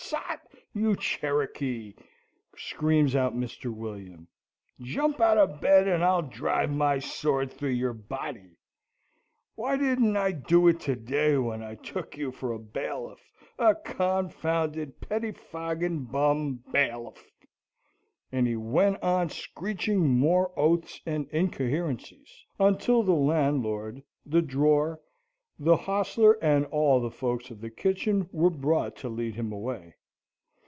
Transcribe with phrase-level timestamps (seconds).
[0.11, 0.41] Sot,
[0.73, 1.93] you Cherokee!"
[2.57, 3.73] screams out Mr.
[3.73, 4.27] William.
[4.81, 8.57] "Jump out of bed, and I'll drive my sword through your body.
[9.55, 13.21] Why didn't I do it to day when I took you for a bailiff
[13.57, 17.29] a confounded pettifogging bum bailiff!"
[18.33, 24.99] And he went on screeching more oaths and incoherencies, until the landlord, the drawer,
[25.57, 29.95] the hostler, and all the folks of the kitchen were brought to lead him away.